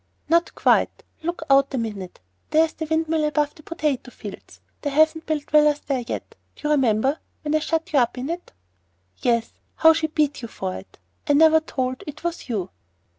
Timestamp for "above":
3.23-3.53